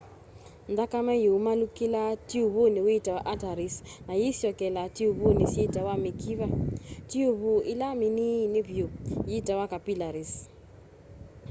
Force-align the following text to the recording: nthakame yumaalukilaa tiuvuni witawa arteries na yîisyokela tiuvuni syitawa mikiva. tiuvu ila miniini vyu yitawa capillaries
nthakame 0.71 1.13
yumaalukilaa 1.25 2.11
tiuvuni 2.27 2.79
witawa 2.87 3.21
arteries 3.31 3.75
na 4.07 4.13
yîisyokela 4.21 4.83
tiuvuni 4.95 5.43
syitawa 5.53 5.93
mikiva. 6.05 6.47
tiuvu 7.09 7.53
ila 7.71 7.87
miniini 8.01 8.59
vyu 8.67 8.87
yitawa 9.31 9.65
capillaries 9.71 10.31